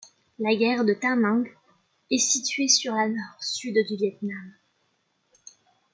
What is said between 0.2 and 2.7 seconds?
La gare de Đà Nẵng est située